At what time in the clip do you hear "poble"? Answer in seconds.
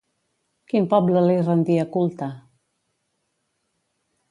0.93-1.23